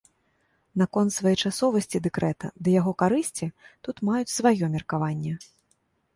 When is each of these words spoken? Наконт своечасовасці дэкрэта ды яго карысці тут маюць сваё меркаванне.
Наконт 0.81 1.13
своечасовасці 1.15 2.01
дэкрэта 2.07 2.47
ды 2.65 2.73
яго 2.79 2.91
карысці 3.03 3.47
тут 3.83 4.03
маюць 4.11 4.35
сваё 4.39 4.65
меркаванне. 4.79 5.33